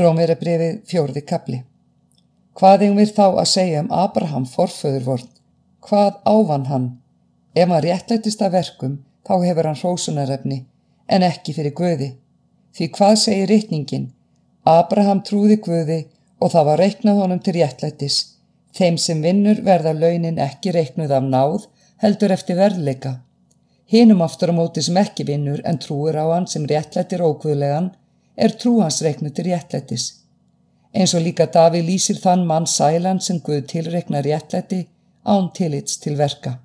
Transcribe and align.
Rómir 0.00 0.30
er 0.32 0.38
brefið 0.40 0.80
fjórði 0.88 1.20
kapli. 1.28 1.58
Hvað 2.56 2.84
eigum 2.86 2.98
við 3.00 3.10
þá 3.16 3.26
að 3.26 3.48
segja 3.50 3.82
um 3.84 3.90
Abraham 3.92 4.46
forföður 4.48 5.04
vort? 5.04 5.32
Hvað 5.84 6.16
ávan 6.24 6.66
hann? 6.70 6.86
Ef 7.54 7.68
hann 7.68 7.84
réttlættist 7.84 8.42
að 8.44 8.54
verkum, 8.56 8.94
þá 9.26 9.34
hefur 9.44 9.68
hann 9.68 9.78
hrósunarefni, 9.80 10.58
en 11.08 11.26
ekki 11.26 11.54
fyrir 11.56 11.74
Guði. 11.76 12.10
Því 12.76 12.88
hvað 12.96 13.14
segir 13.24 13.50
rittningin? 13.50 14.10
Abraham 14.64 15.20
trúði 15.26 15.58
Guði 15.64 16.00
og 16.40 16.52
það 16.54 16.68
var 16.70 16.82
reiknað 16.84 17.22
honum 17.24 17.40
til 17.44 17.56
réttlættis. 17.58 18.18
Þeim 18.76 18.96
sem 19.02 19.20
vinnur 19.24 19.60
verða 19.66 19.92
launin 19.96 20.38
ekki 20.40 20.72
reiknuð 20.76 21.12
af 21.16 21.26
náð, 21.26 21.66
heldur 22.00 22.32
eftir 22.32 22.56
verðleika. 22.60 23.18
Hinum 23.90 24.22
aftur 24.22 24.52
á 24.52 24.54
móti 24.54 24.84
sem 24.86 24.96
ekki 24.96 25.26
vinnur 25.28 25.60
en 25.66 25.80
trúir 25.82 26.16
á 26.16 26.24
hann 26.30 26.46
sem 26.46 26.68
réttlættir 26.70 27.24
ókvöðlegan, 27.26 27.90
er 28.36 28.56
trú 28.60 28.80
hans 28.80 29.02
reiknu 29.02 29.30
til 29.30 29.50
réttlættis. 29.50 30.04
Eins 30.94 31.14
og 31.14 31.22
líka 31.22 31.46
Daví 31.46 31.82
lýsir 31.86 32.18
þann 32.22 32.46
mann 32.46 32.66
sælan 32.66 33.20
sem 33.20 33.40
Guð 33.40 33.66
tilreikna 33.72 34.22
réttlætti 34.22 34.86
án 35.24 35.52
tilits 35.54 35.98
til 35.98 36.18
verka. 36.18 36.58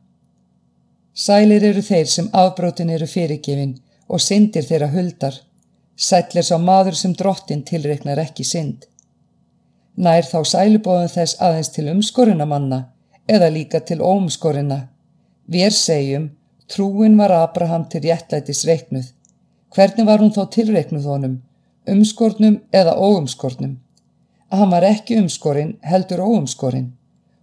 Sælir 1.13 1.63
eru 1.63 1.81
þeir 1.81 2.07
sem 2.11 2.29
afbrótin 2.33 2.89
eru 2.89 3.07
fyrirgefin 3.07 3.77
og 4.09 4.21
syndir 4.21 4.65
þeirra 4.67 4.89
huldar. 4.91 5.35
Sæll 5.95 6.37
er 6.41 6.43
sá 6.43 6.57
maður 6.57 6.97
sem 6.99 7.13
drottin 7.13 7.63
tilreiknar 7.63 8.19
ekki 8.19 8.43
synd. 8.43 8.83
Nær 9.95 10.27
þá 10.27 10.39
sælubóðum 10.51 11.11
þess 11.13 11.37
aðeins 11.39 11.71
til 11.71 11.87
umskorina 11.93 12.45
manna 12.45 12.81
eða 13.31 13.49
líka 13.49 13.79
til 13.79 14.01
óumskorina. 14.01 14.79
Við 15.47 15.71
segjum, 15.77 16.29
trúin 16.67 17.15
var 17.17 17.31
Abraham 17.31 17.85
til 17.89 18.03
réttlætis 18.09 18.65
reiknuð. 18.67 19.07
Hvernig 19.75 20.05
var 20.07 20.19
hún 20.19 20.33
þá 20.35 20.49
tilreiknuð 20.51 21.07
honum? 21.11 21.35
Umskornum 21.91 22.59
eða 22.73 22.95
óumskornum. 22.97 23.77
Að 24.51 24.61
hann 24.61 24.73
var 24.73 24.85
ekki 24.87 25.17
umskorinn 25.21 25.75
heldur 25.83 26.23
óumskorinn 26.25 26.93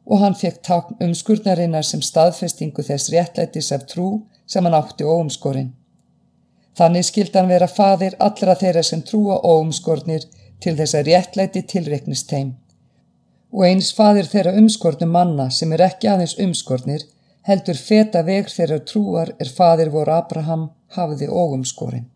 og 0.07 0.19
hann 0.23 0.35
fekk 0.35 0.63
takn 0.67 0.99
umskurnarinnar 1.07 1.87
sem 1.87 2.03
staðfestingu 2.03 2.83
þess 2.87 3.13
réttlætis 3.15 3.71
af 3.77 3.87
trú 3.91 4.09
sem 4.47 4.65
hann 4.67 4.77
átti 4.79 5.07
óumskorinn. 5.07 5.73
Þannig 6.79 7.07
skild 7.07 7.37
hann 7.37 7.51
vera 7.53 7.69
fadir 7.69 8.17
allra 8.19 8.57
þeirra 8.59 8.83
sem 8.87 9.03
trúa 9.07 9.39
óumskornir 9.45 10.27
til 10.63 10.75
þess 10.79 10.97
að 10.99 11.11
réttlæti 11.11 11.63
tilreiknist 11.73 12.33
heim. 12.33 12.55
Og 13.53 13.67
eins 13.69 13.91
fadir 13.95 14.29
þeirra 14.29 14.55
umskornum 14.59 15.13
manna 15.13 15.51
sem 15.51 15.73
er 15.73 15.85
ekki 15.89 16.09
aðeins 16.09 16.39
umskornir 16.41 17.05
heldur 17.49 17.79
feta 17.89 18.23
veg 18.27 18.49
þeirra 18.49 18.81
trúar 18.89 19.35
er 19.43 19.51
fadir 19.59 19.91
voru 19.93 20.15
Abraham 20.17 20.71
hafiði 20.97 21.29
óumskorinn. 21.29 22.09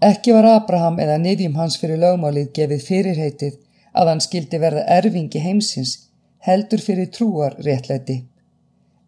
Ekki 0.00 0.32
var 0.32 0.46
Abraham 0.48 0.96
eða 1.04 1.18
niðjum 1.20 1.58
hans 1.60 1.76
fyrir 1.80 2.00
lögmálið 2.00 2.52
gefið 2.56 2.84
fyrirheitið 2.86 3.56
að 3.92 4.08
hann 4.10 4.22
skildi 4.24 4.60
verða 4.62 4.86
erfingi 4.96 5.42
heimsins, 5.44 5.92
heldur 6.46 6.80
fyrir 6.80 7.10
trúar 7.12 7.56
réttlæti. 7.66 8.22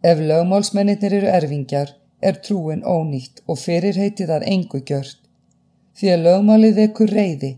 Ef 0.05 0.20
lögmálsmennir 0.20 1.15
eru 1.19 1.31
erfingjar, 1.33 1.95
er 2.20 2.37
trúin 2.45 2.85
ónýtt 2.85 3.41
og 3.47 3.59
fyrirheitið 3.63 4.35
að 4.37 4.47
engu 4.55 4.83
gjört. 4.91 5.19
Því 5.97 6.13
að 6.13 6.25
lögmálið 6.27 6.79
vekur 6.83 7.15
reyði, 7.17 7.53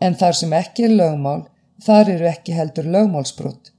en 0.00 0.16
þar 0.18 0.38
sem 0.40 0.52
ekki 0.58 0.88
er 0.88 0.96
lögmál, 0.96 1.44
þar 1.86 2.10
eru 2.16 2.26
ekki 2.32 2.56
heldur 2.58 2.90
lögmálsbrott. 2.96 3.70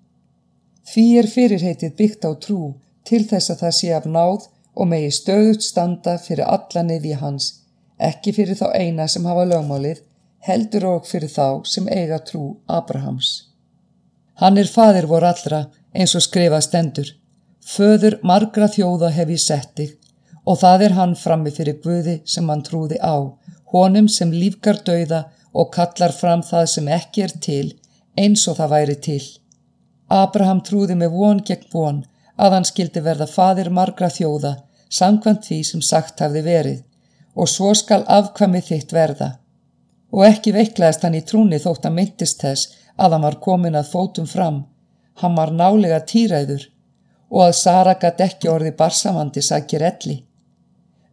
Því 0.88 1.06
er 1.20 1.28
fyrirheitið 1.36 1.98
byggt 2.00 2.26
á 2.28 2.32
trú 2.46 2.76
til 3.04 3.26
þess 3.28 3.52
að 3.52 3.66
það 3.66 3.76
sé 3.78 3.92
af 3.98 4.08
náð 4.08 4.48
og 4.76 4.88
megi 4.88 5.12
stöðut 5.12 5.66
standa 5.66 6.16
fyrir 6.22 6.48
alla 6.48 6.84
niðji 6.88 7.20
hans, 7.20 7.48
ekki 8.10 8.34
fyrir 8.36 8.58
þá 8.58 8.68
eina 8.74 9.08
sem 9.12 9.26
hafa 9.30 9.46
lögmálið, 9.50 10.02
heldur 10.48 10.88
og 10.96 11.08
fyrir 11.10 11.30
þá 11.30 11.48
sem 11.70 11.88
eiga 11.88 12.20
trú 12.26 12.44
Abrahams. 12.80 13.32
Hann 14.42 14.58
er 14.58 14.70
fadir 14.76 15.06
vor 15.10 15.26
allra 15.28 15.66
eins 15.94 16.16
og 16.18 16.24
skrifa 16.26 16.62
stendur. 16.66 17.12
Föður 17.62 18.18
margra 18.26 18.68
þjóða 18.74 19.12
hef 19.18 19.34
ég 19.36 19.44
settið 19.44 19.92
og 20.50 20.58
það 20.64 20.86
er 20.88 20.96
hann 20.98 21.14
frammi 21.24 21.52
fyrir 21.54 21.78
Guði 21.84 22.16
sem 22.26 22.48
hann 22.50 22.64
trúði 22.66 22.98
á, 22.98 23.38
honum 23.74 24.08
sem 24.10 24.32
lífgar 24.34 24.82
dauða 24.88 25.28
og 25.54 25.70
kallar 25.76 26.16
fram 26.16 26.42
það 26.48 26.66
sem 26.74 26.90
ekki 26.98 27.26
er 27.28 27.36
til 27.48 27.68
eins 28.18 28.48
og 28.50 28.58
það 28.58 28.74
væri 28.76 28.98
til. 29.08 29.24
Abraham 30.10 30.64
trúði 30.66 30.98
með 30.98 31.14
von 31.20 31.44
gegn 31.46 31.70
von 31.74 32.02
að 32.42 32.58
hann 32.58 32.68
skildi 32.68 33.04
verða 33.06 33.30
fadir 33.30 33.70
margra 33.70 34.10
þjóða 34.10 34.56
samkvæmt 34.90 35.46
því 35.48 35.60
sem 35.70 35.84
sagt 35.86 36.24
hafði 36.26 36.42
verið 36.48 36.80
og 37.36 37.50
svo 37.50 37.72
skal 37.78 38.04
afkvæmið 38.08 38.68
þitt 38.72 38.94
verða. 38.96 39.30
Og 40.12 40.26
ekki 40.28 40.54
veiklaðist 40.56 41.06
hann 41.06 41.16
í 41.16 41.24
trúni 41.28 41.60
þótt 41.64 41.88
að 41.88 41.96
myndist 41.98 42.44
þess 42.44 42.76
að 42.98 43.16
hann 43.16 43.26
var 43.28 43.40
komin 43.46 43.78
að 43.80 43.92
fótum 43.94 44.28
fram, 44.28 44.66
hann 45.22 45.38
var 45.38 45.54
nálega 45.56 46.02
týræður 46.08 46.68
og 47.32 47.46
að 47.46 47.56
Sara 47.62 47.96
gætt 48.00 48.20
ekki 48.26 48.50
orði 48.52 48.74
barsamandi 48.76 49.42
sakir 49.46 49.86
elli. 49.88 50.18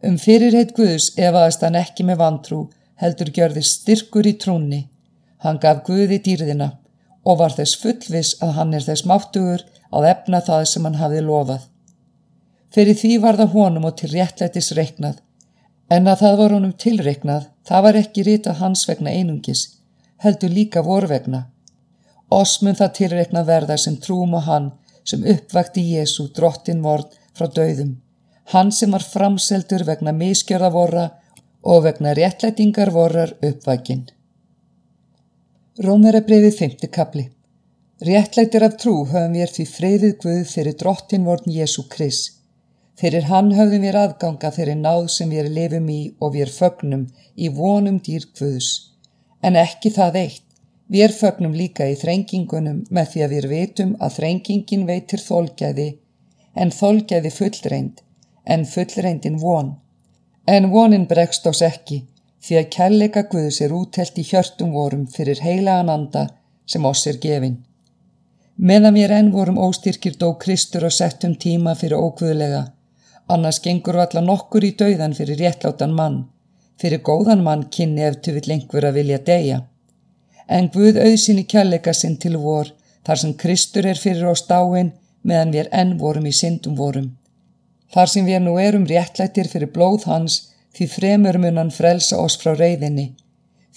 Um 0.03 0.17
fyrirheit 0.19 0.75
Guðs 0.75 1.13
efaðist 1.15 1.63
hann 1.63 1.79
ekki 1.79 2.05
með 2.07 2.19
vantrú, 2.21 2.59
heldur 2.99 3.31
gjörði 3.35 3.63
styrkur 3.63 4.27
í 4.27 4.35
trúni. 4.39 4.81
Hann 5.43 5.59
gaf 5.63 5.85
Guði 5.87 6.19
dýrðina 6.23 6.73
og 7.23 7.39
var 7.39 7.55
þess 7.55 7.79
fullvis 7.79 8.35
að 8.43 8.55
hann 8.59 8.75
er 8.75 8.83
þess 8.83 9.07
máttugur 9.07 9.63
að 9.95 10.07
efna 10.11 10.41
það 10.43 10.65
sem 10.71 10.85
hann 10.87 10.99
hafi 10.99 11.23
lofað. 11.23 11.63
Fyrir 12.75 12.99
því 12.99 13.15
var 13.23 13.39
það 13.39 13.55
honum 13.55 13.87
og 13.89 13.95
til 13.99 14.11
réttlætis 14.11 14.71
reiknað 14.77 15.21
En 15.89 16.05
að 16.05 16.19
það 16.23 16.35
var 16.39 16.53
honum 16.53 16.73
tilreiknað, 16.83 17.45
það 17.65 17.85
var 17.85 17.97
ekki 18.03 18.25
ritað 18.27 18.59
hans 18.61 18.83
vegna 18.89 19.13
einungis, 19.13 19.63
heldur 20.21 20.51
líka 20.53 20.83
vorvegna. 20.85 21.47
Oss 22.29 22.59
mun 22.61 22.77
það 22.77 22.93
tilreiknað 22.99 23.49
verða 23.49 23.77
sem 23.81 23.95
trúum 23.97 24.35
á 24.37 24.41
hann 24.45 24.69
sem 25.09 25.25
uppvakti 25.33 25.81
Jésu 25.95 26.27
drottin 26.35 26.83
vort 26.85 27.17
frá 27.33 27.49
döðum. 27.49 27.95
Hann 28.53 28.71
sem 28.71 28.93
var 28.93 29.05
framseldur 29.05 29.85
vegna 29.87 30.13
miskjörða 30.13 30.69
vorra 30.73 31.09
og 31.65 31.83
vegna 31.87 32.13
réttlætingar 32.17 32.93
vorrar 32.93 33.33
uppvækin. 33.41 34.05
Rómera 35.85 36.21
breyfið 36.21 36.57
5. 36.59 36.89
kapli 36.93 37.29
Réttlættir 38.05 38.63
af 38.63 38.77
trú 38.81 38.93
höfum 39.09 39.33
við 39.35 39.53
því 39.55 39.65
freyðið 39.73 40.17
Guð 40.23 40.43
fyrir 40.53 40.77
drottin 40.79 41.25
vorn 41.27 41.49
Jésu 41.51 41.85
Krist 41.89 42.38
Fyrir 42.99 43.29
hann 43.29 43.53
höfðum 43.55 43.85
við 43.85 43.95
aðganga 43.95 44.49
þeirri 44.51 44.75
náð 44.75 45.05
sem 45.13 45.29
við 45.31 45.47
lifum 45.55 45.85
í 45.93 45.99
og 46.19 46.33
við 46.33 46.49
fögnum 46.51 47.05
í 47.39 47.47
vonum 47.55 47.99
dýrkvöðus. 48.03 48.69
En 49.39 49.55
ekki 49.55 49.91
það 49.95 50.17
eitt. 50.23 50.45
Við 50.91 51.13
fögnum 51.15 51.53
líka 51.55 51.85
í 51.87 51.95
þrengingunum 51.95 52.81
með 52.89 53.11
því 53.11 53.21
að 53.23 53.33
við 53.35 53.45
veitum 53.51 53.93
að 54.03 54.15
þrengingin 54.17 54.87
veitir 54.89 55.21
þólgæði, 55.23 55.85
en 56.59 56.73
þólgæði 56.75 57.31
fullreind, 57.35 58.01
en 58.43 58.65
fullreindin 58.65 59.37
von. 59.39 59.69
En 60.47 60.67
vonin 60.73 61.05
bregst 61.07 61.47
ás 61.47 61.61
ekki, 61.63 62.01
því 62.43 62.57
að 62.59 62.69
kærleika 62.75 63.23
Guðs 63.31 63.61
er 63.61 63.75
útelt 63.77 64.17
í 64.17 64.25
hjörtum 64.25 64.73
vorum 64.73 65.05
fyrir 65.13 65.39
heilagan 65.45 65.93
anda 65.93 66.25
sem 66.65 66.85
oss 66.89 67.05
er 67.07 67.21
gefin. 67.21 67.61
Meðan 68.57 68.97
við 68.97 69.13
enn 69.15 69.31
vorum 69.31 69.61
óstyrkir 69.61 70.17
dó 70.19 70.33
Kristur 70.41 70.89
og 70.89 70.95
settum 70.97 71.37
tíma 71.39 71.77
fyrir 71.79 72.01
ókvöðlega, 72.01 72.65
Annars 73.33 73.59
gengur 73.61 73.99
valla 74.01 74.21
nokkur 74.25 74.65
í 74.65 74.71
dauðan 74.77 75.13
fyrir 75.17 75.37
réttlátan 75.43 75.91
mann, 75.97 76.23
fyrir 76.81 77.03
góðan 77.09 77.43
mann 77.45 77.67
kynni 77.75 78.01
ef 78.07 78.15
tu 78.25 78.33
vill 78.33 78.55
einhver 78.55 78.87
að 78.89 78.97
vilja 78.99 79.19
deyja. 79.29 79.59
En 80.47 80.69
Guð 80.73 80.97
auðsinn 81.03 81.41
í 81.43 81.45
kjallega 81.51 81.93
sinn 81.93 82.17
til 82.23 82.39
vor, 82.41 82.71
þar 83.05 83.21
sem 83.21 83.35
Kristur 83.43 83.85
er 83.85 84.01
fyrir 84.01 84.25
oss 84.31 84.47
dáin, 84.49 84.93
meðan 85.21 85.53
við 85.53 85.69
enn 85.81 85.97
vorum 86.01 86.25
í 86.25 86.33
syndum 86.33 86.77
vorum. 86.79 87.11
Þar 87.93 88.09
sem 88.13 88.25
við 88.25 88.41
nú 88.45 88.55
erum 88.61 88.87
réttlættir 88.89 89.49
fyrir 89.51 89.69
blóð 89.75 90.07
hans, 90.09 90.39
því 90.73 90.87
fremur 90.95 91.37
mun 91.43 91.61
hann 91.61 91.73
frelsa 91.73 92.17
oss 92.23 92.37
frá 92.41 92.55
reyðinni. 92.57 93.11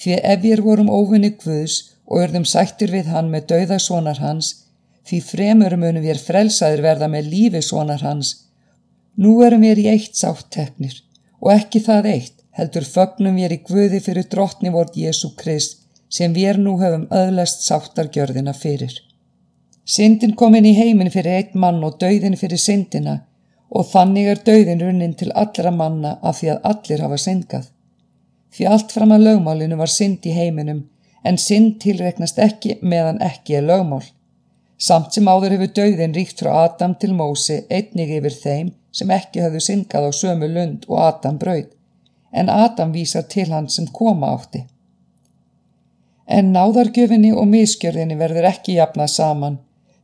Því 0.00 0.16
ef 0.32 0.40
við 0.46 0.62
vorum 0.64 0.88
óvinni 0.88 1.34
Guðs 1.42 1.76
og 2.08 2.24
örðum 2.24 2.48
sættir 2.48 2.92
við 2.92 3.12
hann 3.12 3.28
með 3.32 3.50
dauðasónar 3.52 4.20
hans, 4.24 4.54
því 5.08 5.20
fremur 5.28 5.76
munum 5.76 6.04
við 6.04 6.24
frelsaður 6.24 6.84
verða 6.88 7.08
með 7.12 7.30
lífi 7.34 7.62
sónar 7.68 8.00
hans, 8.04 8.34
Nú 9.16 9.42
erum 9.44 9.64
við 9.66 9.84
í 9.84 9.88
eitt 9.92 10.16
sátt 10.16 10.48
teknir 10.54 10.94
og 11.40 11.52
ekki 11.52 11.82
það 11.84 12.08
eitt 12.14 12.38
heldur 12.56 12.86
fögnum 12.88 13.36
við 13.36 13.56
í 13.56 13.62
Guði 13.68 14.00
fyrir 14.04 14.28
drottni 14.32 14.72
vort 14.72 14.96
Jésu 14.96 15.32
Krist 15.36 15.80
sem 16.12 16.32
við 16.36 16.60
nú 16.60 16.76
höfum 16.80 17.06
öðlast 17.12 17.64
sáttargjörðina 17.66 18.52
fyrir. 18.56 18.92
Syndin 19.84 20.36
kom 20.36 20.54
inn 20.54 20.68
í 20.68 20.76
heimin 20.76 21.10
fyrir 21.10 21.38
eitt 21.38 21.54
mann 21.54 21.82
og 21.84 21.98
dauðin 22.00 22.38
fyrir 22.40 22.60
syndina 22.60 23.18
og 23.72 23.88
þannig 23.88 24.28
er 24.32 24.42
dauðin 24.46 24.82
runnin 24.84 25.14
til 25.18 25.32
allra 25.42 25.72
manna 25.72 26.18
af 26.22 26.40
því 26.40 26.50
að 26.54 26.66
allir 26.70 27.04
hafa 27.04 27.18
syndgað. 27.20 27.68
Því 28.52 28.68
allt 28.68 28.92
fram 28.92 29.14
að 29.16 29.24
lögmálinu 29.28 29.78
var 29.80 29.92
synd 29.92 30.28
í 30.28 30.34
heiminum 30.36 30.82
en 31.24 31.38
synd 31.40 31.78
tilreknast 31.84 32.38
ekki 32.42 32.78
meðan 32.82 33.20
ekki 33.24 33.56
er 33.58 33.68
lögmál. 33.68 34.04
Samt 34.82 35.14
sem 35.14 35.28
áður 35.30 35.54
hefur 35.54 35.70
dauðin 35.76 36.14
ríkt 36.16 36.40
frá 36.42 36.50
Adam 36.64 36.96
til 36.98 37.12
Mósi 37.14 37.60
einnig 37.70 38.10
yfir 38.16 38.34
þeim 38.34 38.72
sem 38.98 39.12
ekki 39.14 39.44
höfðu 39.44 39.60
syngað 39.62 40.08
á 40.08 40.12
sömu 40.20 40.48
lund 40.50 40.88
og 40.88 40.98
Adam 41.06 41.38
brauð, 41.38 41.68
en 42.32 42.50
Adam 42.50 42.90
vísar 42.96 43.28
til 43.34 43.46
hann 43.52 43.68
sem 43.70 43.86
koma 43.98 44.32
átti. 44.34 44.64
En 46.26 46.50
náðargjöfinni 46.56 47.30
og 47.36 47.46
miskjörðinni 47.52 48.18
verður 48.18 48.50
ekki 48.50 48.76
jafnað 48.80 49.14
saman, 49.14 49.58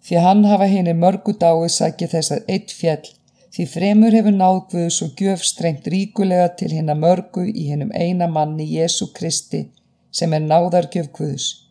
því 0.07 0.25
hann 0.25 0.47
hafa 0.47 0.71
henni 0.71 0.95
mörgu 0.95 1.35
dái 1.43 1.69
sækið 1.75 2.15
þess 2.15 2.37
að 2.37 2.51
eitt 2.55 2.75
fjell, 2.81 3.13
því 3.55 3.71
fremur 3.75 4.15
hefur 4.15 4.37
náðguðus 4.37 5.03
og 5.07 5.19
gjöf 5.19 5.47
strengt 5.47 5.91
ríkulega 5.91 6.53
til 6.61 6.71
henn 6.77 6.93
að 6.95 7.03
mörgu 7.03 7.49
í 7.51 7.71
hennum 7.73 7.91
eina 7.95 8.31
manni 8.31 8.69
Jésu 8.79 9.11
Kristi 9.15 9.67
sem 10.13 10.33
er 10.39 10.47
náðargjöf 10.47 11.11
Guðus. 11.19 11.68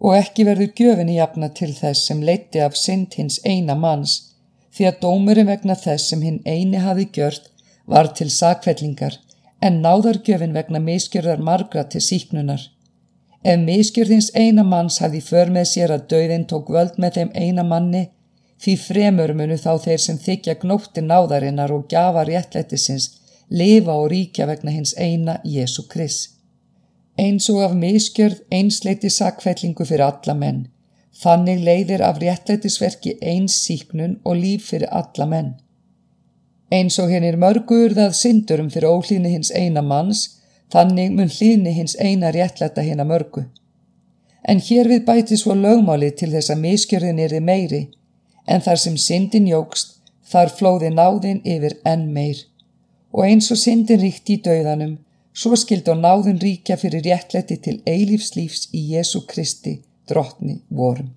Og 0.00 0.16
ekki 0.16 0.46
verður 0.48 0.72
gjöfinni 0.80 1.16
jafnað 1.18 1.56
til 1.60 1.70
þess 1.76 2.06
sem 2.08 2.20
leiti 2.24 2.60
af 2.64 2.76
synd 2.82 3.16
hins 3.18 3.38
eina 3.44 3.76
manns, 3.76 4.14
því 4.74 4.86
að 4.90 5.00
dómurinn 5.04 5.50
vegna 5.50 5.76
þess 5.76 6.08
sem 6.12 6.22
hinn 6.24 6.40
eini 6.46 6.80
hafi 6.80 7.06
gjört 7.16 7.50
var 7.86 8.12
til 8.16 8.30
sakvellingar, 8.30 9.18
en 9.60 9.82
náðargjöfin 9.84 10.56
vegna 10.56 10.80
miskjörðar 10.80 11.42
margra 11.48 11.84
til 11.92 12.00
síknunar. 12.06 12.62
Ef 13.44 13.60
miskjörðins 13.60 14.30
eina 14.36 14.64
manns 14.64 14.98
hafði 15.04 15.20
för 15.26 15.52
með 15.52 15.68
sér 15.74 15.94
að 15.96 16.08
dauðin 16.12 16.48
tók 16.48 16.72
völd 16.72 16.98
með 17.02 17.18
þeim 17.18 17.30
eina 17.34 17.64
manni, 17.64 18.02
því 18.60 18.74
fremur 18.86 19.32
munu 19.36 19.56
þá 19.60 19.72
þeir 19.84 20.02
sem 20.04 20.18
þykja 20.20 20.58
gnótti 20.64 21.04
náðarinnar 21.04 21.72
og 21.76 21.86
gjafa 21.92 22.26
réttlættisins 22.28 23.08
lifa 23.50 23.96
og 23.96 24.10
ríkja 24.12 24.46
vegna 24.46 24.74
hins 24.74 24.92
eina 24.96 25.40
Jésu 25.44 25.88
Krist. 25.88 26.39
Eins 27.20 27.48
og 27.52 27.62
af 27.66 27.76
miskjörð 27.76 28.40
einsleiti 28.56 29.10
sakfellingu 29.12 29.84
fyrir 29.84 30.06
alla 30.06 30.34
menn, 30.34 30.60
þannig 31.22 31.64
leiðir 31.66 32.04
af 32.06 32.20
réttlættisverki 32.22 33.18
eins 33.20 33.58
síknun 33.66 34.18
og 34.24 34.38
líf 34.40 34.70
fyrir 34.72 34.88
alla 35.02 35.26
menn. 35.28 35.54
Eins 36.72 36.98
og 37.02 37.10
hennir 37.12 37.36
mörgurðað 37.36 38.14
syndurum 38.16 38.70
fyrir 38.72 38.88
ólíðni 38.88 39.34
hins 39.34 39.50
eina 39.52 39.82
manns, 39.82 40.28
Þannig 40.70 41.14
mun 41.16 41.30
hlýðni 41.34 41.72
hins 41.74 41.96
eina 41.98 42.30
réttlæta 42.34 42.82
hinn 42.86 43.02
að 43.02 43.08
mörgu. 43.10 43.42
En 44.46 44.60
hér 44.62 44.88
við 44.88 45.02
bæti 45.08 45.38
svo 45.38 45.56
lögmáli 45.58 46.12
til 46.16 46.30
þess 46.34 46.52
að 46.54 46.62
miskjörðin 46.64 47.18
er 47.24 47.34
þið 47.34 47.46
meiri, 47.48 47.80
en 48.46 48.62
þar 48.62 48.78
sem 48.82 48.96
syndin 48.96 49.48
jógst, 49.50 49.98
þar 50.30 50.52
flóði 50.58 50.92
náðin 50.94 51.42
yfir 51.44 51.74
enn 51.84 52.06
meir. 52.14 52.44
Og 53.10 53.26
eins 53.26 53.50
og 53.50 53.58
syndin 53.58 54.00
ríkt 54.00 54.30
í 54.30 54.38
dauðanum, 54.44 54.94
svo 55.34 55.56
skild 55.56 55.88
og 55.88 56.00
náðin 56.00 56.40
ríkja 56.42 56.76
fyrir 56.80 57.04
réttlæti 57.06 57.56
til 57.64 57.78
eilífslífs 57.86 58.68
í 58.74 58.82
Jésu 58.94 59.24
Kristi, 59.26 59.80
drottni 60.08 60.60
vorum. 60.68 61.10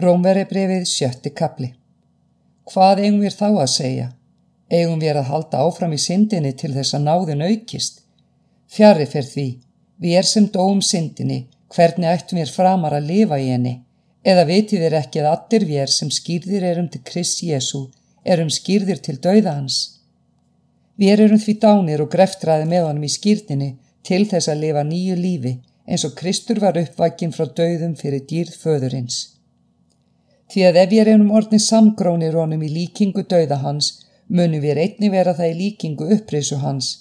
Rómveri 0.00 0.44
brefið 0.48 0.86
sjötti 0.88 1.30
kapli. 1.36 1.72
Hvað 2.72 3.04
eigum 3.04 3.20
við 3.20 3.36
þá 3.36 3.48
að 3.50 3.72
segja? 3.76 4.08
Eigum 4.72 5.00
við 5.02 5.18
að 5.20 5.28
halda 5.28 5.64
áfram 5.66 5.92
í 5.92 6.00
syndinni 6.00 6.54
til 6.56 6.72
þess 6.72 6.96
að 6.96 7.06
náðin 7.08 7.44
aukist? 7.44 8.02
Fjari 8.72 9.06
fyrir 9.06 9.28
því, 9.28 9.48
við 10.00 10.18
er 10.18 10.28
sem 10.28 10.46
dóum 10.48 10.80
syndinni, 10.80 11.42
hvernig 11.74 12.08
ættum 12.08 12.38
við 12.40 12.54
framar 12.54 12.96
að 12.96 13.10
lifa 13.10 13.38
í 13.38 13.50
henni, 13.52 13.74
eða 14.24 14.46
vitið 14.48 14.86
er 14.88 14.96
ekki 15.02 15.20
að 15.20 15.28
allir 15.32 15.66
við 15.68 15.82
er 15.84 15.92
sem 15.92 16.10
skýrðir 16.10 16.64
erum 16.70 16.88
til 16.88 17.02
Krist 17.04 17.42
Jésu, 17.44 17.82
erum 18.24 18.48
skýrðir 18.48 19.02
til 19.04 19.18
dauða 19.20 19.58
hans. 19.58 20.01
Við 21.00 21.24
erum 21.26 21.40
því 21.40 21.54
dánir 21.64 22.02
og 22.04 22.10
greftraði 22.12 22.66
með 22.70 22.86
honum 22.88 23.06
í 23.08 23.12
skýrninni 23.12 23.70
til 24.06 24.24
þess 24.30 24.50
að 24.52 24.64
lifa 24.64 24.82
nýju 24.88 25.18
lífi 25.18 25.54
eins 25.88 26.04
og 26.06 26.16
Kristur 26.18 26.60
var 26.62 26.78
uppvækin 26.78 27.32
frá 27.34 27.46
dauðum 27.46 27.94
fyrir 27.98 28.26
dýrð 28.30 28.58
föðurins. 28.64 29.20
Því 30.52 30.66
að 30.68 30.80
ef 30.82 30.90
við 30.90 31.12
erum 31.14 31.30
orðnið 31.32 31.64
samgrónir 31.64 32.36
honum 32.38 32.62
í 32.62 32.68
líkingu 32.70 33.24
dauða 33.24 33.62
hans, 33.64 33.94
munum 34.28 34.60
við 34.62 34.82
einni 34.84 35.10
vera 35.10 35.34
það 35.34 35.54
í 35.54 35.58
líkingu 35.62 36.10
upprisu 36.16 36.60
hans 36.62 36.92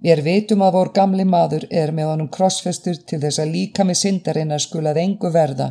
Við 0.00 0.22
vitum 0.24 0.62
að 0.64 0.76
vor 0.78 0.90
gamli 0.96 1.26
maður 1.28 1.66
er 1.68 1.90
með 1.92 2.06
honum 2.10 2.28
krossfestur 2.32 3.02
til 3.08 3.18
þess 3.20 3.40
að 3.42 3.50
líka 3.54 3.84
með 3.84 3.98
syndarinnar 4.00 4.62
skulað 4.64 5.00
engu 5.02 5.28
verða 5.34 5.68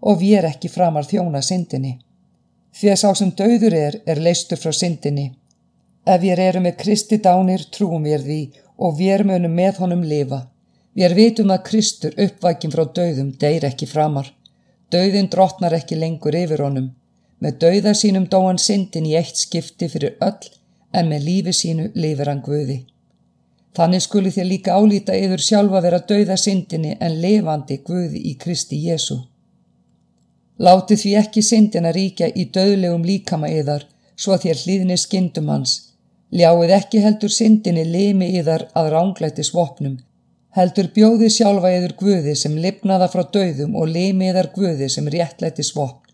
og 0.00 0.20
við 0.20 0.36
er 0.38 0.46
ekki 0.52 0.70
framar 0.70 1.08
þjóna 1.08 1.40
syndinni. 1.42 1.96
Því 2.74 2.90
að 2.92 3.00
sá 3.00 3.10
sem 3.18 3.32
döður 3.34 3.74
er, 3.74 3.96
er 4.06 4.20
leistur 4.22 4.60
frá 4.60 4.70
syndinni. 4.70 5.32
Ef 6.04 6.20
við 6.20 6.40
erum 6.44 6.66
með 6.68 6.76
Kristi 6.82 7.16
dánir 7.16 7.62
trúum 7.72 8.04
við 8.04 8.24
því 8.26 8.40
og 8.84 8.98
við 8.98 9.24
munum 9.28 9.54
með 9.56 9.78
honum 9.80 10.02
lifa. 10.04 10.40
Við 10.94 11.14
vitum 11.18 11.50
að 11.50 11.62
Kristur 11.68 12.18
uppvækjum 12.20 12.72
frá 12.74 12.84
döðum 12.98 13.30
deyr 13.40 13.64
ekki 13.64 13.88
framar. 13.88 14.28
Döðin 14.92 15.30
drotnar 15.32 15.74
ekki 15.74 15.96
lengur 15.98 16.36
yfir 16.36 16.60
honum. 16.62 16.90
Með 17.40 17.56
döða 17.64 17.94
sínum 17.98 18.26
dóan 18.30 18.60
syndin 18.60 19.08
í 19.08 19.14
eitt 19.18 19.40
skipti 19.40 19.88
fyrir 19.88 20.18
öll 20.20 20.50
en 20.92 21.08
með 21.08 21.24
lífi 21.28 21.54
sínu 21.60 21.88
lifir 21.94 22.30
hann 22.30 22.44
Guði. 22.44 22.84
Þannig 23.74 24.04
skuli 24.04 24.30
þér 24.30 24.46
líka 24.46 24.76
álýta 24.78 25.16
yfir 25.18 25.42
sjálfa 25.42 25.80
vera 25.82 25.98
dauða 26.10 26.36
syndinni 26.38 26.94
en 27.00 27.16
levandi 27.24 27.80
Guði 27.88 28.20
í 28.30 28.36
Kristi 28.38 28.78
Jésu. 28.86 29.18
Láti 30.62 30.94
því 31.00 31.16
ekki 31.18 31.42
syndina 31.42 31.90
ríkja 31.90 32.28
í 32.30 32.44
döðlegum 32.54 33.02
líkama 33.02 33.50
yðar, 33.50 33.88
svo 34.14 34.36
að 34.36 34.46
þér 34.46 34.62
hlýðni 34.62 34.98
skindum 35.00 35.50
hans. 35.50 35.93
Ljáið 36.34 36.72
ekki 36.74 37.00
heldur 37.04 37.30
syndinni 37.30 37.84
limi 37.86 38.32
yðar 38.40 38.64
að 38.74 38.88
ránglæti 38.94 39.44
svopnum. 39.46 40.00
Heldur 40.54 40.88
bjóði 40.96 41.28
sjálfa 41.30 41.70
yður 41.76 41.92
Guði 42.00 42.34
sem 42.38 42.56
lifnaða 42.64 43.06
frá 43.12 43.22
döðum 43.36 43.76
og 43.78 43.86
limi 43.90 44.32
yðar 44.32 44.48
Guði 44.56 44.88
sem 44.90 45.06
réttlæti 45.14 45.62
svopn. 45.66 46.10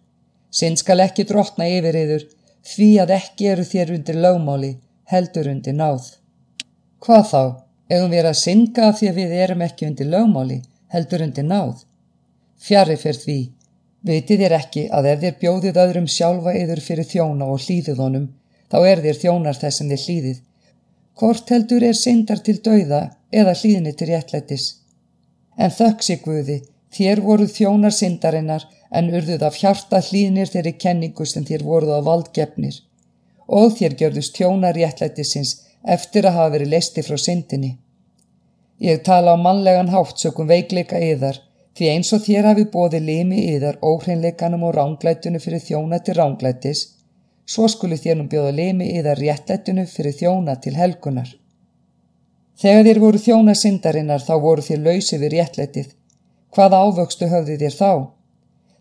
Synd 0.52 0.80
skal 0.82 1.00
ekki 1.04 1.24
drotna 1.28 1.68
yfir 1.72 1.96
yður, 2.02 2.26
því 2.68 2.88
að 3.02 3.12
ekki 3.16 3.48
eru 3.52 3.64
þér 3.64 3.92
undir 3.94 4.18
lögmáli, 4.24 4.70
heldur 5.12 5.48
undir 5.52 5.76
náð. 5.78 6.10
Hvað 7.00 7.24
þá? 7.30 7.42
Egum 7.90 8.12
við 8.12 8.28
að 8.28 8.40
synga 8.42 8.88
af 8.90 8.98
því 8.98 9.08
að 9.10 9.20
við 9.22 9.32
erum 9.44 9.64
ekki 9.66 9.88
undir 9.88 10.10
lögmáli, 10.16 10.58
heldur 10.92 11.24
undir 11.24 11.46
náð? 11.48 11.86
Fjari 12.60 12.98
fyrr 13.00 13.22
því. 13.24 13.38
Vitið 14.04 14.44
þér 14.44 14.56
ekki 14.58 14.84
að 14.92 15.08
ef 15.14 15.24
þér 15.24 15.40
bjóðið 15.40 15.80
öðrum 15.86 16.10
sjálfa 16.16 16.54
yður 16.60 16.84
fyrir 16.84 17.08
þjóna 17.08 17.48
og 17.52 17.64
hlýðið 17.64 18.04
honum, 18.04 18.28
þá 18.70 18.78
er 18.90 19.02
þér 19.04 19.20
þjónar 19.22 19.58
þess 19.60 19.80
sem 19.80 19.90
þér 19.92 20.04
hlýðið. 20.04 20.38
Hvort 21.20 21.50
heldur 21.52 21.86
er 21.86 21.96
syndar 21.98 22.42
til 22.46 22.58
dauða 22.64 23.00
eða 23.30 23.56
hlýðinni 23.60 23.94
til 23.96 24.08
réttlættis? 24.10 24.66
En 25.58 25.74
þöggs 25.74 26.12
ég 26.14 26.22
Guði, 26.24 26.60
þér 26.94 27.20
voruð 27.26 27.52
þjónar 27.56 27.96
syndarinnar 27.96 28.64
en 28.90 29.10
urðuð 29.14 29.44
af 29.46 29.58
hjarta 29.60 30.00
hlýðnir 30.06 30.48
þeirri 30.52 30.72
kenningu 30.84 31.26
sem 31.26 31.44
þér 31.44 31.66
voruð 31.66 31.98
á 31.98 32.00
valdgefnir. 32.06 32.80
Og 33.46 33.76
þér 33.78 33.98
gjörðust 34.00 34.38
þjónar 34.38 34.78
réttlættisins 34.78 35.58
eftir 35.84 36.26
að 36.26 36.38
hafa 36.38 36.54
verið 36.56 36.74
leisti 36.74 37.04
frá 37.04 37.18
syndinni. 37.18 37.76
Ég 38.80 39.02
tala 39.04 39.34
á 39.34 39.38
mannlegan 39.38 39.92
hátt 39.92 40.18
sökum 40.22 40.48
veikleika 40.48 40.98
yðar 41.04 41.42
því 41.76 41.90
eins 41.94 42.12
og 42.16 42.24
þér 42.24 42.48
hafi 42.50 42.64
bóði 42.72 43.00
limi 43.04 43.42
yðar 43.54 43.78
óhreinleikanum 43.84 44.64
og 44.68 44.74
ránglætunu 44.76 45.40
fyrir 45.42 45.62
þjóna 45.64 46.00
til 46.04 46.16
ránglætis, 46.18 46.82
svo 47.50 47.66
skulu 47.68 47.98
þér 47.98 48.18
nú 48.20 48.26
bjóða 48.30 48.52
limi 48.54 48.88
yðar 48.98 49.18
réttlætunu 49.18 49.86
fyrir 49.90 50.14
þjóna 50.20 50.56
til 50.64 50.76
helgunar. 50.78 51.30
Þegar 52.60 52.86
þér 52.86 53.00
voru 53.02 53.22
þjóna 53.24 53.54
syndarinnar 53.56 54.22
þá 54.22 54.34
voru 54.44 54.62
þér 54.62 54.82
lausið 54.86 55.22
við 55.24 55.34
réttlætið. 55.34 55.88
Hvaða 56.54 56.82
ávöxtu 56.84 57.28
höfðu 57.32 57.56
þér 57.62 57.76
þá? 57.78 57.92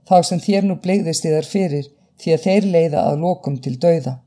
Þá 0.10 0.18
sem 0.30 0.42
þér 0.46 0.68
nú 0.68 0.76
bleiðist 0.84 1.26
yðar 1.26 1.48
fyrir 1.48 1.88
því 2.20 2.34
að 2.36 2.46
þeir 2.46 2.68
leiða 2.76 3.06
að 3.10 3.22
lokum 3.24 3.58
til 3.64 3.76
dauða. 3.86 4.18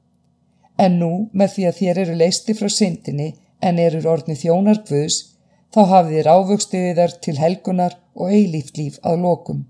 En 0.81 0.99
nú 0.99 1.13
með 1.33 1.55
því 1.55 1.67
að 1.69 1.79
þér 1.81 2.01
eru 2.05 2.15
leisti 2.23 2.57
frá 2.59 2.71
syndinni 2.73 3.29
en 3.61 3.79
eru 3.79 4.01
orðni 4.09 4.35
þjónar 4.39 4.81
Guðs, 4.89 5.19
þá 5.75 5.81
hafið 5.93 6.17
þér 6.17 6.31
ávöxtuðið 6.37 6.99
þar 7.01 7.19
til 7.27 7.37
helgunar 7.39 7.99
og 8.17 8.33
eilíft 8.33 8.81
líf 8.81 8.99
að 9.07 9.21
lokum. 9.27 9.61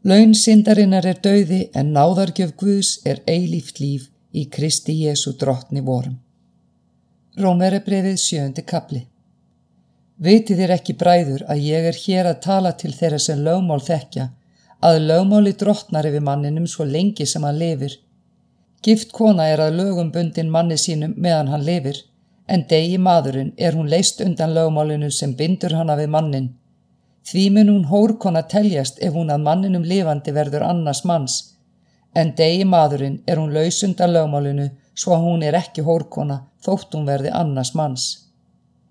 Laun 0.00 0.30
syndarinnar 0.32 1.04
er 1.04 1.18
dauði 1.20 1.66
en 1.76 1.90
náðargjöf 1.92 2.54
Guðs 2.56 2.90
er 3.04 3.18
eilíft 3.28 3.82
líf 3.82 4.06
í 4.32 4.46
Kristi 4.48 4.94
Jésu 4.96 5.34
drottni 5.36 5.82
vorum. 5.84 6.14
Rómeri 7.36 7.82
brefið 7.84 8.16
sjöndi 8.22 8.64
kapli 8.64 9.02
Viti 10.16 10.56
þér 10.56 10.72
ekki 10.78 10.94
bræður 11.02 11.44
að 11.52 11.60
ég 11.66 11.88
er 11.90 11.98
hér 12.04 12.28
að 12.30 12.40
tala 12.46 12.72
til 12.80 12.94
þeirra 12.96 13.18
sem 13.20 13.44
lögmál 13.44 13.80
þekkja, 13.84 14.26
að 14.80 15.02
lögmáli 15.10 15.52
drottnar 15.60 16.08
yfir 16.08 16.24
manninum 16.24 16.66
svo 16.68 16.84
lengi 16.88 17.26
sem 17.26 17.44
hann 17.44 17.60
lifir, 17.60 17.98
Gift 18.80 19.12
kona 19.12 19.50
er 19.52 19.60
að 19.60 19.76
lögum 19.76 20.08
bundin 20.12 20.48
manni 20.52 20.78
sínum 20.80 21.12
meðan 21.16 21.52
hann 21.52 21.64
lifir, 21.64 21.98
en 22.48 22.64
degi 22.68 22.96
maðurinn 22.96 23.52
er 23.58 23.76
hún 23.76 23.88
leist 23.92 24.20
undan 24.24 24.54
lögmálinu 24.56 25.10
sem 25.12 25.34
bindur 25.36 25.76
hana 25.76 25.96
við 26.00 26.08
mannin. 26.16 26.48
Því 27.28 27.44
mun 27.54 27.68
hún 27.68 27.84
hórkona 27.90 28.42
teljast 28.48 29.00
ef 29.04 29.14
hún 29.14 29.30
að 29.32 29.44
manninum 29.46 29.84
lifandi 29.86 30.32
verður 30.32 30.64
annars 30.66 31.02
manns, 31.04 31.36
en 32.14 32.32
degi 32.36 32.64
maðurinn 32.64 33.20
er 33.26 33.38
hún 33.38 33.52
laus 33.54 33.82
undan 33.86 34.14
lögmálinu 34.14 34.70
svo 34.94 35.14
að 35.16 35.26
hún 35.26 35.44
er 35.46 35.58
ekki 35.58 35.84
hórkona 35.86 36.40
þótt 36.64 36.96
hún 36.96 37.06
verði 37.08 37.32
annars 37.42 37.74
manns. 37.78 38.06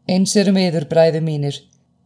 Eins 0.10 0.36
erum 0.42 0.58
yður 0.58 0.88
bræði 0.90 1.22
mínir, 1.22 1.58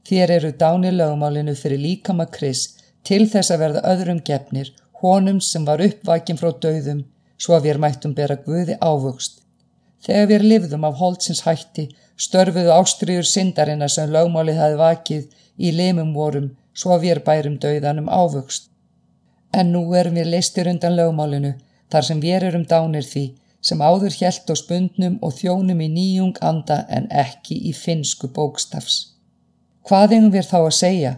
þér 0.08 0.38
eru 0.38 0.52
dáni 0.64 0.92
lögmálinu 0.92 1.56
fyrir 1.60 1.80
líkama 1.80 2.26
kris 2.32 2.66
til 3.08 3.28
þess 3.32 3.52
að 3.54 3.64
verða 3.64 3.86
öðrum 3.94 4.24
gefnir, 4.28 4.74
honum 5.04 5.40
sem 5.42 5.66
var 5.68 5.84
uppvækin 5.84 6.40
frá 6.40 6.52
döðum, 6.66 7.04
svo 7.38 7.56
að 7.58 7.70
við 7.70 7.80
mættum 7.84 8.16
bera 8.16 8.40
Guði 8.40 8.78
ávöxt. 8.80 9.42
Þegar 10.04 10.28
við 10.32 10.46
lifðum 10.50 10.86
af 10.88 11.00
holdsins 11.00 11.44
hætti, 11.46 11.88
störfuðu 12.20 12.72
ástriður 12.76 13.28
syndarina 13.28 13.88
sem 13.92 14.12
lögmálið 14.12 14.60
hafi 14.60 14.80
vakið 14.80 15.43
í 15.58 15.72
limum 15.72 16.14
vorum 16.18 16.52
svo 16.74 16.98
við 17.02 17.22
bærum 17.28 17.60
dauðanum 17.62 18.10
ávöxt. 18.10 18.70
En 19.54 19.72
nú 19.72 19.84
erum 19.94 20.18
við 20.18 20.32
leistir 20.34 20.70
undan 20.70 20.96
lögmálinu, 20.98 21.54
þar 21.92 22.08
sem 22.08 22.22
við 22.22 22.48
erum 22.50 22.66
dánir 22.70 23.06
því, 23.06 23.26
sem 23.62 23.82
áður 23.82 24.16
hjælt 24.18 24.50
á 24.50 24.56
spundnum 24.60 25.20
og 25.22 25.36
þjónum 25.38 25.84
í 25.86 25.90
nýjung 25.94 26.40
anda 26.42 26.84
en 26.90 27.06
ekki 27.10 27.60
í 27.70 27.74
finsku 27.78 28.28
bókstafs. 28.34 29.14
Hvað 29.88 30.18
eigum 30.18 30.34
við 30.34 30.50
þá 30.50 30.60
að 30.60 30.76
segja? 30.80 31.14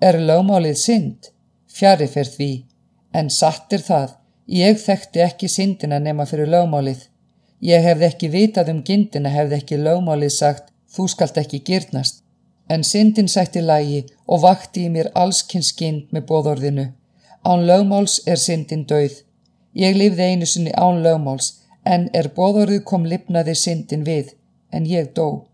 Er 0.00 0.20
lögmálið 0.30 0.78
synd? 0.80 1.30
Fjari 1.70 2.06
fyrr 2.10 2.30
því, 2.30 2.50
en 3.12 3.30
satt 3.30 3.72
er 3.72 3.84
það, 3.84 4.14
ég 4.46 4.80
þekkti 4.80 5.22
ekki 5.26 5.48
syndina 5.48 5.98
nema 5.98 6.26
fyrir 6.30 6.50
lögmálið. 6.54 7.04
Ég 7.60 7.84
hefði 7.84 8.06
ekki 8.08 8.30
vitað 8.32 8.72
um 8.72 8.82
gindina 8.86 9.32
hefði 9.34 9.58
ekki 9.60 9.78
lögmálið 9.80 10.32
sagt, 10.36 10.70
þú 10.88 11.06
skalt 11.12 11.36
ekki 11.42 11.60
gyrnast. 11.66 12.22
En 12.70 12.84
syndin 12.84 13.28
sætti 13.28 13.60
lægi 13.70 14.04
og 14.30 14.42
vakti 14.44 14.86
í 14.86 14.90
mér 14.94 15.10
allskynns 15.22 15.72
gynd 15.78 16.12
með 16.14 16.26
bóðorðinu. 16.30 16.86
Án 17.50 17.64
lögmáls 17.68 18.20
er 18.30 18.38
syndin 18.38 18.84
döið. 18.90 19.16
Ég 19.74 19.96
lifði 19.98 20.28
einu 20.30 20.46
sinni 20.46 20.72
án 20.84 21.02
lögmáls, 21.04 21.48
en 21.84 22.08
er 22.14 22.28
bóðorðið 22.36 22.84
kom 22.90 23.06
lifnaði 23.12 23.54
syndin 23.58 24.04
við, 24.06 24.34
en 24.70 24.86
ég 24.86 25.10
dó. 25.16 25.46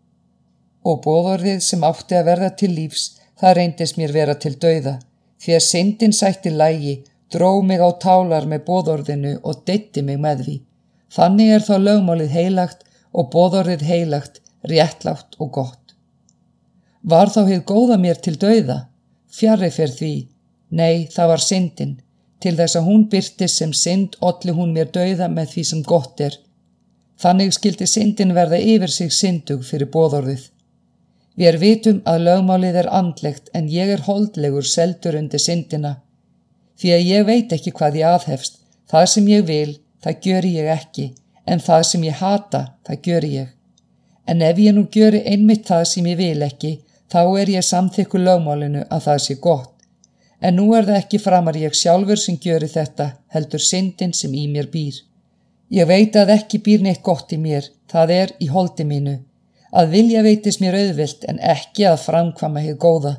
Og 0.84 1.00
bóðorðið 1.04 1.60
sem 1.64 1.84
átti 1.88 2.18
að 2.18 2.28
verða 2.30 2.50
til 2.60 2.72
lífs, 2.74 3.04
það 3.40 3.56
reyndist 3.58 4.00
mér 4.00 4.12
vera 4.16 4.34
til 4.44 4.54
dauða, 4.64 4.98
því 5.42 5.56
að 5.56 5.66
syndin 5.70 6.16
sætti 6.20 6.52
lægi, 6.52 6.96
dró 7.32 7.62
mig 7.62 7.80
á 7.80 7.90
tálar 8.02 8.46
með 8.50 8.66
bóðorðinu 8.68 9.34
og 9.42 9.64
deitti 9.68 10.02
mig 10.02 10.20
með 10.20 10.44
því. 10.46 10.58
Þannig 11.16 11.54
er 11.56 11.66
þá 11.68 11.74
lögmálið 11.88 12.36
heilagt 12.38 12.86
og 13.12 13.30
bóðorðið 13.32 13.88
heilagt, 13.90 14.40
réttlátt 14.66 15.38
og 15.38 15.52
gott. 15.58 15.85
Var 17.06 17.30
þá 17.30 17.42
heið 17.46 17.60
góða 17.70 17.96
mér 18.02 18.18
til 18.18 18.34
dauða? 18.42 18.78
Fjarrri 19.30 19.70
fyrr 19.70 19.92
því. 19.94 20.14
Nei, 20.74 21.06
það 21.14 21.28
var 21.32 21.42
syndin. 21.44 21.92
Til 22.42 22.56
þess 22.58 22.78
að 22.78 22.88
hún 22.88 23.04
byrti 23.12 23.46
sem 23.48 23.72
synd 23.72 24.16
olli 24.28 24.54
hún 24.56 24.72
mér 24.74 24.90
dauða 24.96 25.28
með 25.30 25.52
því 25.52 25.64
sem 25.70 25.84
gott 25.86 26.20
er. 26.26 26.34
Þannig 27.22 27.54
skildi 27.54 27.86
syndin 27.88 28.34
verða 28.36 28.58
yfir 28.58 28.92
sig 28.92 29.12
syndug 29.14 29.62
fyrir 29.68 29.88
bóðorðið. 29.94 30.48
Við 31.36 31.48
er 31.52 31.58
vitum 31.60 32.00
að 32.10 32.24
lögmálið 32.26 32.80
er 32.82 32.88
andlegt 32.98 33.50
en 33.54 33.68
ég 33.70 33.92
er 33.94 34.02
holdlegur 34.08 34.66
seldur 34.66 35.16
undir 35.20 35.40
syndina. 35.40 36.00
Því 36.76 36.92
að 36.96 37.06
ég 37.12 37.26
veit 37.28 37.54
ekki 37.54 37.72
hvað 37.76 38.00
ég 38.00 38.16
aðhefst. 38.16 38.58
Það 38.90 39.06
sem 39.12 39.28
ég 39.30 39.46
vil, 39.46 39.76
það 40.02 40.20
gör 40.26 40.48
ég 40.50 40.72
ekki, 40.74 41.06
en 41.46 41.62
það 41.62 41.86
sem 41.90 42.04
ég 42.06 42.18
hata, 42.20 42.62
það 42.86 43.08
gör 43.08 43.28
ég. 43.30 43.48
En 44.26 44.42
ef 44.42 44.58
ég 44.58 44.74
nú 44.74 44.86
gjöri 44.90 45.22
einmitt 45.26 45.66
það 45.70 45.84
sem 45.90 46.06
ég 46.10 46.18
vil 46.20 46.42
ekki, 46.46 46.72
þá 47.12 47.22
er 47.40 47.50
ég 47.56 47.66
samþykku 47.66 48.20
lögmálinu 48.20 48.84
að 48.90 49.04
það 49.06 49.20
sé 49.26 49.36
gott. 49.42 49.72
En 50.40 50.58
nú 50.58 50.66
er 50.76 50.84
það 50.84 50.98
ekki 51.00 51.20
framar 51.22 51.56
ég 51.56 51.76
sjálfur 51.76 52.20
sem 52.20 52.36
gjöri 52.42 52.68
þetta, 52.68 53.12
heldur 53.32 53.62
syndin 53.62 54.12
sem 54.12 54.34
í 54.34 54.46
mér 54.52 54.68
býr. 54.72 54.98
Ég 55.72 55.88
veit 55.88 56.16
að 56.16 56.34
ekki 56.36 56.60
býr 56.66 56.84
neitt 56.84 57.02
gott 57.02 57.32
í 57.32 57.38
mér, 57.40 57.70
það 57.90 58.12
er 58.16 58.34
í 58.38 58.50
holdi 58.52 58.84
mínu. 58.84 59.16
Að 59.72 59.94
vilja 59.94 60.22
veitis 60.22 60.60
mér 60.60 60.76
auðvilt 60.78 61.24
en 61.30 61.40
ekki 61.54 61.88
að 61.88 62.02
framkvama 62.04 62.62
heið 62.62 62.76
góða. 62.84 63.14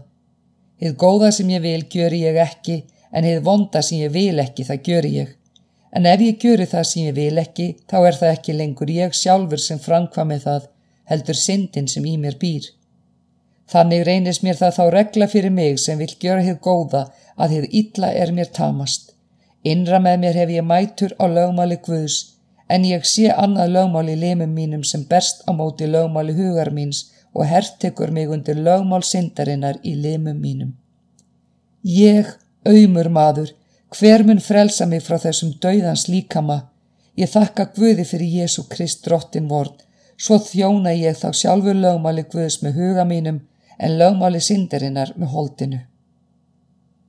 Heið 0.80 0.96
góða 1.02 1.32
sem 1.34 1.50
ég 1.52 1.66
vil 1.66 1.82
gjöri 1.90 2.22
ég 2.24 2.38
ekki, 2.44 2.78
en 3.12 3.28
heið 3.28 3.44
vonda 3.44 3.82
sem 3.82 4.04
ég 4.04 4.14
vil 4.14 4.40
ekki 4.40 4.68
það 4.68 4.88
gjöri 4.88 5.14
ég. 5.18 5.36
En 5.92 6.06
ef 6.06 6.22
ég 6.22 6.40
gjöri 6.40 6.68
það 6.70 6.88
sem 6.88 7.08
ég 7.08 7.16
vil 7.18 7.42
ekki, 7.42 7.68
þá 7.90 7.98
er 8.00 8.18
það 8.22 8.34
ekki 8.36 8.58
lengur 8.62 8.92
ég 8.94 9.16
sjálfur 9.18 9.62
sem 9.64 9.80
framkvami 9.82 10.40
það, 10.44 10.68
heldur 11.10 11.40
syndin 11.40 11.88
sem 11.90 12.06
í 12.06 12.18
mér 12.22 12.38
býr. 12.40 12.68
Þannig 13.68 14.06
reynist 14.08 14.44
mér 14.48 14.56
það 14.56 14.76
þá 14.78 14.84
regla 14.94 15.28
fyrir 15.28 15.52
mig 15.52 15.80
sem 15.84 16.00
vil 16.00 16.14
gjöra 16.22 16.44
hér 16.46 16.60
góða 16.64 17.02
að 17.36 17.56
hér 17.56 17.66
illa 17.82 18.12
er 18.16 18.32
mér 18.32 18.52
tamast. 18.56 19.12
Innra 19.68 20.00
með 20.00 20.22
mér 20.24 20.40
hef 20.40 20.54
ég 20.56 20.64
mætur 20.64 21.16
á 21.20 21.28
lögmáli 21.28 21.78
Guðs, 21.84 22.18
en 22.72 22.86
ég 22.88 23.04
sé 23.04 23.28
annað 23.34 23.74
lögmáli 23.76 24.16
limum 24.16 24.54
mínum 24.56 24.84
sem 24.88 25.04
berst 25.10 25.44
á 25.44 25.52
móti 25.52 25.88
lögmáli 25.88 26.36
hugar 26.38 26.72
míns 26.72 27.10
og 27.34 27.46
hertekur 27.52 28.12
mig 28.12 28.32
undir 28.32 28.56
lögmál 28.56 29.04
syndarinnar 29.04 29.82
í 29.84 29.98
limum 30.00 30.40
mínum. 30.40 30.72
Ég, 31.84 32.32
auðmur 32.64 33.12
maður, 33.12 33.52
hver 33.92 34.24
mun 34.24 34.40
frelsa 34.40 34.88
mig 34.88 35.04
frá 35.04 35.18
þessum 35.20 35.52
dauðans 35.60 36.08
líkama? 36.08 36.62
Ég 37.20 37.30
þakka 37.36 37.68
Guði 37.76 38.08
fyrir 38.08 38.42
Jésu 38.42 38.64
Krist 38.72 39.04
drottin 39.04 39.52
vorn, 39.52 39.76
svo 40.16 40.40
þjóna 40.40 40.96
ég 40.96 41.20
þá 41.20 41.30
sjálfur 41.36 41.76
lögmáli 41.76 42.24
Guðs 42.32 42.62
með 42.64 42.80
huga 42.80 43.04
mínum 43.04 43.44
en 43.78 43.98
lögmáli 43.98 44.42
syndarinnar 44.42 45.14
með 45.16 45.34
holdinu. 45.34 45.80